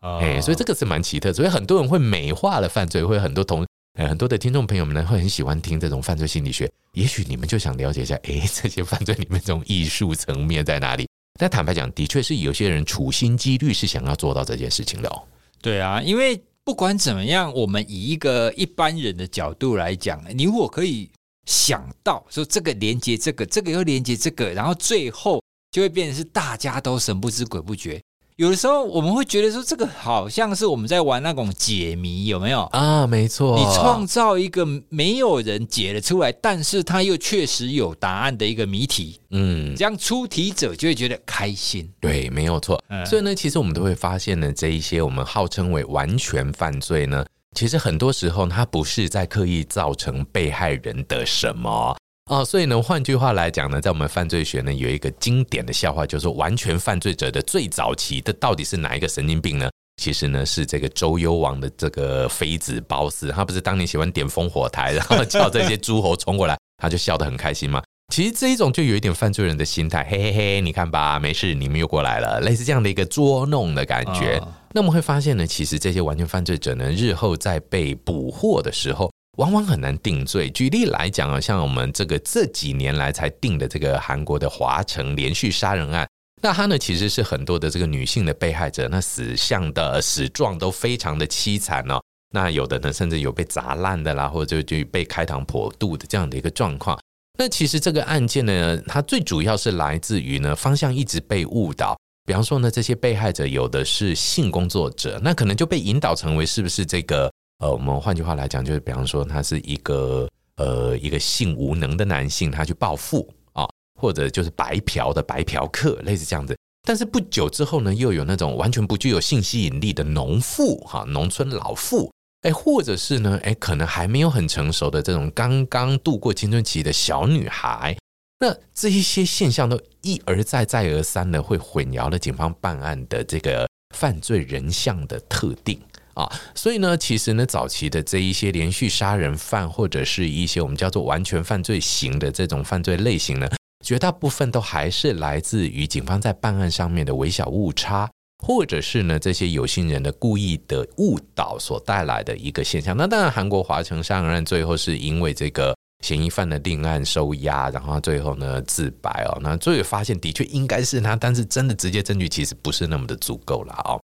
[0.00, 3.66] 哎、哦，所以这个是蛮奇特，所以很多人会美化了犯罪，会很多同
[3.98, 6.70] 很多的听众朋友们呢，会很喜欢听这种犯罪心理学。
[6.92, 11.06] 也许你们就想了解一下，哎，这些犯罪里面这种艺术层面在哪里？
[11.38, 15.22] 但坦白讲，的确是有些人处心积虑是想要做到这件事情的哦。
[15.60, 21.10] 对啊，因为不管怎么样，我们以一个一般人的角度来讲，你我可以
[21.46, 28.00] 想到说这个连接这个，这个又连接这个，然后最后就会变成是大家都神不知鬼不觉。
[28.36, 33.06] 有的时候我们会觉得说，这个好像是我们在玩那种解谜，有没有啊？
[33.06, 41.90] 没错，你创造一个没有人解得出来，但是他又确实有答案的一个谜题，嗯，这样出题者就会觉得开心。
[41.98, 42.78] 对，没有错。
[42.90, 51.96] 嗯，所以呢，其实我们都会发现呢，这一些我们号称为完全犯罪呢，其实很多时候它不是在刻意造成被害人的什么。
[52.28, 59.70] 哦，所以呢，换句话来讲呢，在我们犯罪学呢，有一个经典的笑话，就是说完全犯罪者的最早期的到底是哪一个神经病呢？
[60.02, 67.80] 其实呢，是这个周幽王的这个妃子褒姒，他不是当年喜欢点烽火台，然后叫这些诸侯冲过来，他就笑得很开心嘛？
[68.12, 74.42] 其实这一种就有一点犯罪人的心态，嘿嘿嘿，你看吧，没事，你们又过来了，类似这样的一个捉弄的感觉。
[74.72, 79.12] 那我们会发现呢，其实这些完全犯罪者呢，日后在被捕获的时候。
[79.36, 80.50] 往往很难定罪。
[80.50, 86.08] 举例来讲啊，像我们这个这几年来才定的这个韩国的华城连续杀人案，
[86.42, 92.00] 那它呢其实是很多的这个女性的被害者，那死相的死状都非常的凄惨哦。
[92.34, 96.98] 那有的呢甚至有被砸烂的啦，或者就就被开膛破肚的这样的一个状况。
[97.38, 101.96] 那其实这个案件呢，它最主要是来自于呢方向一直被误导。
[102.26, 113.66] 比方说呢，这些被害者有的是性工作者，那可能就被引导成为是不是这个呃，我们换句话来讲，就是比方说他是一个呃一个性无能的男性，他去暴富啊，
[113.98, 116.56] 或者就是白嫖的白嫖客，类似这样子。
[116.86, 127.96] 但是不久之后呢，又有那种完全不具有性吸引力的农妇哈，农村老妇，哎，或者是呢，哎，可能还没有很成熟的这种刚刚度过青春期的小女孩。
[128.38, 133.66] 那这一些现象都一而再再而三的会混淆了警方办案的这个
[133.96, 135.80] 犯罪人像的特定
[136.16, 143.46] 啊，所以呢，其实呢，早期的这一些连续杀人犯或者是一些我们叫做完全犯罪型的这种犯罪类型呢，
[143.84, 148.10] 绝大部分都还是来自于警方在办案上面的微小误差，
[148.44, 152.96] 或者是呢这些有心人的故意的误导所带来的一个现象。
[152.96, 155.74] 那当然，韩国华城杀人案最后是因为这个。
[156.04, 163.98] 嫌疑犯的定案收押，然后最后呢自白哦，那最后发现的确应该是他，但是真的直接证据其实不是那么的足够了哦。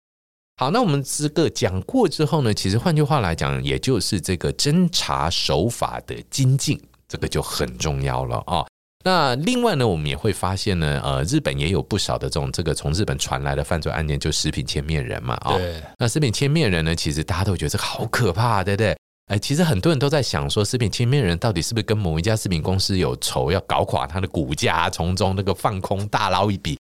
[0.60, 8.68] 好，那我们这个讲过之后呢，其实换句话来讲，也就是这个侦查手法的精进，这个就很重要了哦。
[9.02, 15.58] 那另外呢，我们也会发现呢，呃，日本也有不少的这种这个从日本传来的犯罪案件，就食品切面人嘛，哦，
[15.98, 18.94] 那食品切面人呢，其实大家都觉得这个好可怕，对不对？
[19.32, 26.76] 哎，其实很多人都在想说，食品切面人到底是不是跟某一家食品公司有仇，要搞垮他的股价，从中那个放空大捞一笔？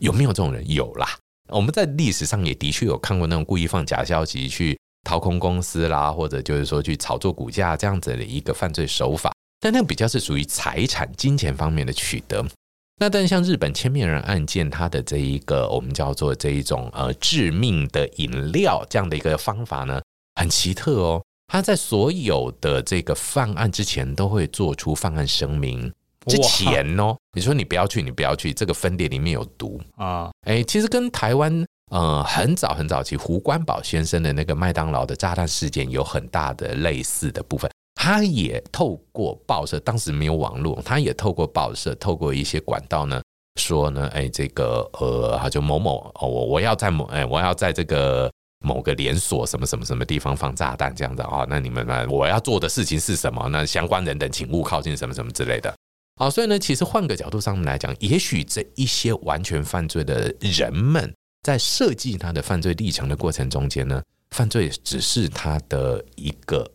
[0.00, 0.66] 有没有这种人？
[0.66, 1.06] 有啦，
[1.48, 9.32] 我们在历史上也的确有看过那种故意放假消息去掏空公司啦，或者就是说去炒作股价这样子的一个犯罪手法。
[9.60, 12.44] 但那比较是属于财产、金钱方面的取得。
[13.00, 20.00] 那但像日本千面人案件，它的这一个我们叫做这一种呃致命的饮料这样的一个方法呢，
[20.34, 21.22] 很奇特哦。
[21.46, 25.90] 他在所有的这个犯案之前都会做出犯案声明。
[26.28, 30.30] 之前哦， 你说你不要去，你不要去，这个分店里面有毒啊！
[30.46, 37.70] 哎，其实跟台湾呃很早很早期胡关宝先生的那个麦当劳的炸弹事件有很大的类似的部分。
[37.94, 43.20] 他也透过报社，当时没有网络，他也透过报社，透过一些管道呢，
[43.60, 48.30] 说呢，哎，这个呃，他就某某哦，我我要在某哎，我要在这个。
[48.66, 51.46] 某个连锁什么什么什么地方放炸弹这样子啊？
[51.48, 52.04] 那你们呢？
[52.10, 53.48] 我要做的事情是什么？
[53.50, 55.72] 那相关人等请勿靠近什么什么之类的。
[56.18, 64.02] 好，所以呢，其实换个角度上面来讲，也许这一些完全犯罪的人们在设计他的犯罪历程的过程中间呢，
[64.32, 66.68] 犯罪只是他的一个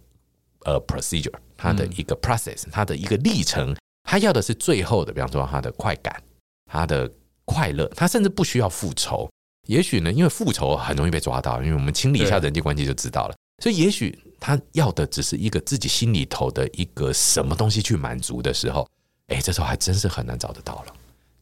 [0.62, 3.76] 呃 procedure，他的一个 process，他的一个历程。
[4.06, 6.22] 他要的是最后的，比方说他的快感，
[6.66, 7.10] 他的
[7.46, 9.30] 快乐，他甚至不需要复仇。
[9.68, 13.36] 也许呢，因为复仇很容易被抓到，因为我们清理一下人际关系就知道了。
[13.62, 18.86] 所以，也许他要的只是一个自己心里头的一个什么东西去满足的时候，
[19.28, 20.94] 哎，这时候还真是很难找得到了。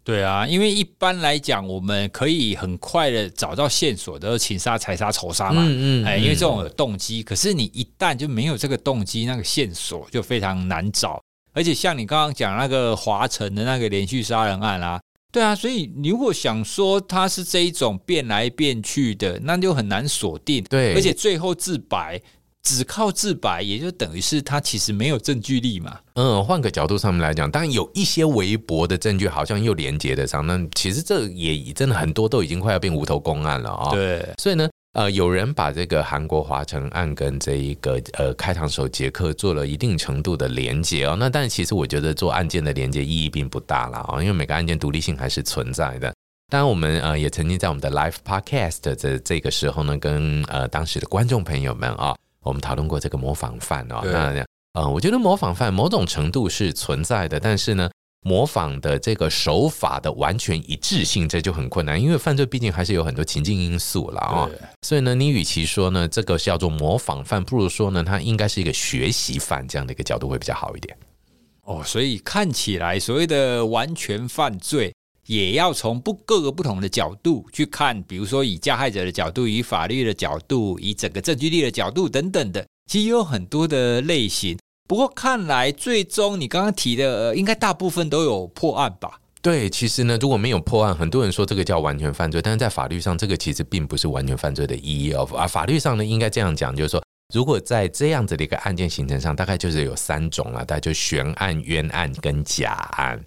[0.04, 5.62] 对啊，因为一般来讲，我们可以很快的找到线索的，情杀、财杀、仇杀嘛。
[5.64, 6.06] 嗯嗯。
[6.06, 11.22] 哎，因为这种有动机，可是你一旦就没有这个动机，那个线索就非常难找。
[11.54, 15.00] 而且像你刚刚讲那个华城的那个连续杀人案啊。
[15.32, 20.64] 对啊，所以你如果想说他是这一种变来变去的，那就很难锁定。
[20.64, 22.20] 对，而且最后自白，
[22.64, 26.00] 只靠自白，也就等于是他其实没有证据力嘛。
[26.16, 30.46] 嗯，换个角度上面来讲，当然有一些微薄的证据，好像又连接得上。
[30.46, 33.92] 那其实这也真的很多都已经快要变无头公案了啊、哦。
[33.94, 34.70] 对，所以呢。
[34.94, 46.14] 呃，有人把这个韩国华城案跟这一个呃开膛手杰克做了一定程度的连接哦，那但其实我觉得做案件的连接意义并不大了啊，因为每个案件独立性还是存在的。
[46.50, 54.02] 当然，我们呃也曾经在我们的 Live Podcast 的这个时候呢，跟呃当时的观众朋友们啊，我们讨论过这个模仿犯哦。
[54.04, 57.90] 那呃，我觉得模仿犯某种程度是存在的，但是呢。
[58.24, 64.48] 模仿的这个手法的完全一致性，这就很困难，因为犯罪毕竟还是有很多情境因素了啊。
[64.84, 70.96] 所以呢，你与其说呢这个叫做模仿犯，不如说呢他应该是一个学习犯这样的一个角度会比较好一点。
[71.64, 74.94] 哦，所以看起来所谓的完全犯罪，
[75.26, 84.58] 也要从不各个不同的角度去看，比如说以加害者的角度，以法律的角度，以整个证据力的角度等等的，其实有很多的类型。
[84.88, 89.20] 不过看来，最终你刚刚提的，应该大部分都有破案吧？
[89.42, 95.28] 对，其实呢，如果没有破案，很多人说这个叫完全犯罪，但是在法律上，这个其实并不是完全犯罪的意义哦。
[95.36, 97.02] 啊，法律上呢，应该这样讲，就是说，
[97.34, 103.24] 如果在这样子的一个案件形成上，大概就是有三种了，大概就悬案、冤案跟假案。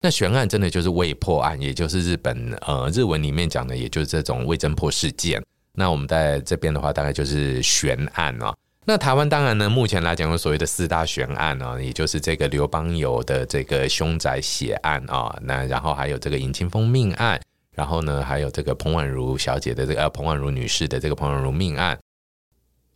[0.00, 5.42] 那悬案真的就是未破案，也就是日本呃日文里面讲的，也就是这种未侦破事件。
[5.72, 8.54] 那我们在这边的话，大概就是悬案啊。
[8.84, 17.40] 那台湾当然呢，目前来讲有所谓的四大悬案啊，也就是这个刘邦友的这个凶宅血案啊，那然后还有这个尹清峰命案，
[17.72, 21.98] 然后呢还有这个彭婉如小姐的这个呃彭婉如女士的这个彭婉如命案。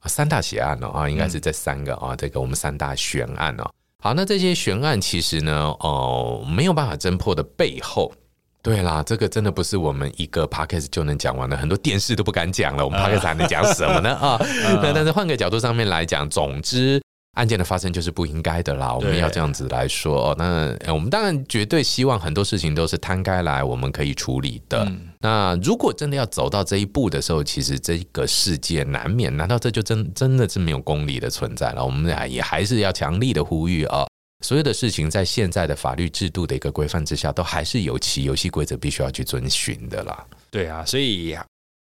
[0.07, 3.71] 三大血案哦啊，应该是这三个啊，嗯、这个我们三大悬案哦。
[4.05, 8.13] 好，那这些悬案其实呢，哦，没有办法侦破的背后，
[8.61, 14.37] 对啦，这个真的不是我们一个 podcast 就能讲完的，很多电视都不敢讲了，我们 podcast 还能讲什么呢啊？
[14.83, 17.02] 那但是换个角度上面来讲，总之。
[17.33, 20.35] 案件的发生就是不应该的啦，我们要这样子来说。
[20.39, 24.85] 那我们当然绝对希望很多事情都是摊开来，我们可以处理的。
[24.85, 31.83] 嗯、那如果真的要走到这一步的时候，其实这个世界难免，难道这就真真的是没有公理的存在了？
[31.83, 34.05] 我们俩也还是要强力的呼吁啊，
[34.45, 40.23] 所有的事情在现在的法律制度的一个规范之下，都还是有其游戏规则必须要去遵循的啦。
[40.51, 41.35] 对啊，所以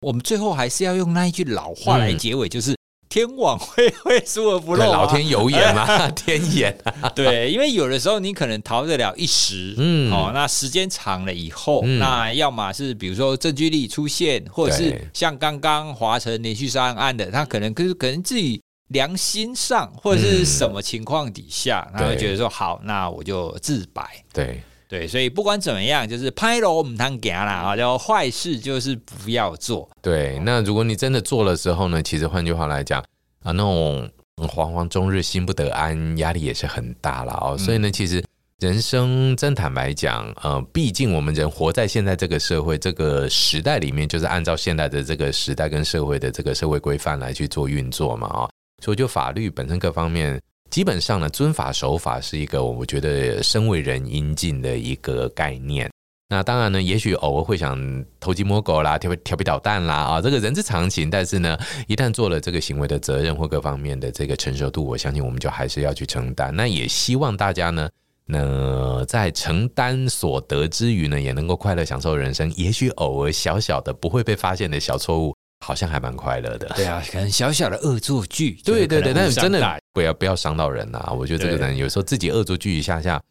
[0.02, 2.76] 我们最后还是要用那一句老话来结尾，就是。
[3.12, 7.10] 天网恢恢，疏而不漏，老天有眼啊， 天眼啊。
[7.10, 24.02] 对，因为有的时候你可能逃得了一时，嗯，哦，那时间长了以后，嗯、那要么是比如说证据力出现，或者是像刚刚华晨连续杀人案的，他可能可是可能自己良心上或者是什么情况底下，他会觉得说好，那我就自白。
[24.32, 24.62] 对
[24.92, 29.88] 对，所以不管怎么样，就是拍楼我们谈讲啦啊，叫坏事就是不要做。
[30.02, 33.00] 对，那如果你真的做的时候呢，其实换句话来讲
[33.42, 37.56] 啊，那种惶惶终日心不得安，压力也是很大了哦。
[37.56, 38.22] 所以呢，其实
[38.58, 48.50] 人生真坦白讲，呃，毕竟我们人活在现在这个社会这个时代里面，就是按照现在的这个时代跟社会的这个社会规范来去做运作嘛啊，
[48.84, 50.38] 所以就法律本身各方面。
[50.72, 55.90] 基本上呢，遵法守法是一个我觉得身为人应尽的一个概念。
[56.30, 57.78] 那当然呢，也许偶尔会想
[58.18, 61.10] 偷鸡摸狗啦、调皮调皮捣蛋啦啊，这个人之常情。
[61.10, 66.50] 但是呢，一旦做了这个行为的责任或各方面的这个承受度，我相信我们就还是要去承担。
[66.56, 67.86] 那也希望大家呢，
[68.24, 72.50] 那在承担所得之余呢，也能够快乐享受人生。
[72.56, 75.36] 也许偶尔小小的不会被发现的小错误。
[75.62, 81.12] 好像还蛮快乐的，对啊，可能小小的恶作剧，对对对，但是真的不要不要伤到人呐、啊。
[81.12, 83.22] 我觉得这个人有时候自己恶作剧一下下，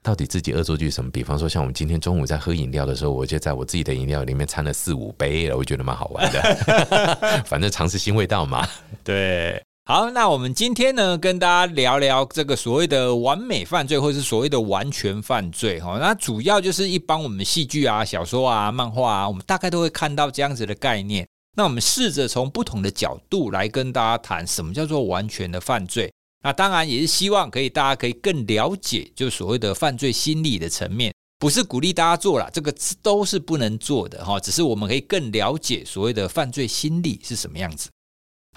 [0.00, 1.10] 到底自己恶作剧什么？
[1.10, 7.42] 比方说，像我们今天中午在喝饮料的时候，我就在我自己的饮料里面掺了四五杯了，我觉得蛮好玩的。
[7.44, 8.64] 反正尝试新味道嘛。
[9.02, 15.98] 对，好，那我们今天呢，跟大家聊聊这个所谓的完美犯罪，或是所谓的完全犯罪哈。
[16.00, 21.26] 那主要就是一般我们戏剧啊、小说啊、漫画啊，我们大概都会看到这样子的概念。
[21.56, 26.12] 那我们试着从不同的角度来跟大家谈什么叫做完全的犯罪。
[26.42, 34.38] 那当然也是希望可以大家可以更了解，就所谓的犯罪心理的层面，不是鼓励大家做了，这个都是不能做的哈。
[34.38, 37.88] 只是我们可以更了解所谓的犯罪心理是什么样子。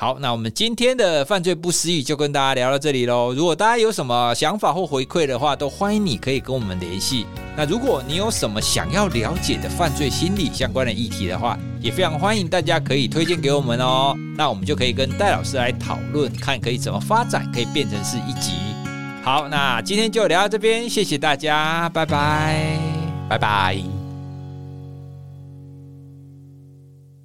[0.02, 3.34] 好，那我们今天的犯罪不思议就跟大家聊到这里喽。
[3.34, 7.26] 如果大家有什么想法或回馈的话，都欢迎你可以跟我们联系。
[7.54, 14.16] 那如果你有什么想要了解的犯罪心理相关的议题的话，也非常欢迎大家可以推荐给我们哦。
[14.38, 18.54] 那我们就可以跟戴老师来讨论，看可以怎么发展，可以变成是一集。
[19.22, 22.80] 好，那今天就聊到这边，谢谢大家，拜拜，
[23.28, 23.99] 拜拜。